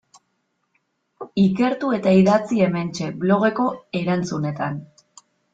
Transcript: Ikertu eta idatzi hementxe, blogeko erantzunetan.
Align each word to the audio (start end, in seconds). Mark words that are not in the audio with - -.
Ikertu 1.41 1.91
eta 1.99 2.15
idatzi 2.21 2.63
hementxe, 2.69 3.13
blogeko 3.25 3.71
erantzunetan. 4.01 4.85